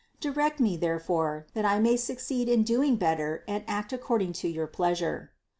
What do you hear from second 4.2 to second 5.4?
to your pleasure.